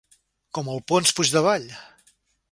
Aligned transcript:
Com 0.57 0.71
el 0.75 0.81
Ponç 0.91 1.11
Puigdevall? 1.19 1.67